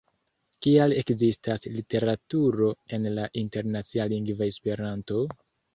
[0.65, 5.25] Kial ekzistas literaturo en la internacia lingvo Esperanto?